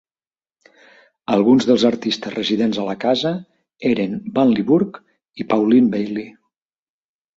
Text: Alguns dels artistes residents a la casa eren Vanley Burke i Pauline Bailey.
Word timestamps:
Alguns 1.33 1.67
dels 1.71 1.83
artistes 1.89 2.33
residents 2.37 2.79
a 2.83 2.87
la 2.87 2.95
casa 3.05 3.35
eren 3.93 4.17
Vanley 4.39 4.67
Burke 4.73 5.03
i 5.43 5.47
Pauline 5.53 5.93
Bailey. 5.97 6.27